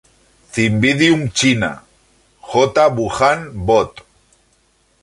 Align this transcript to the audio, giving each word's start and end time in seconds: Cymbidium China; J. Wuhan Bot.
Cymbidium 0.51 1.31
China; 1.31 1.83
J. 2.51 2.73
Wuhan 2.97 3.39
Bot. 3.67 4.01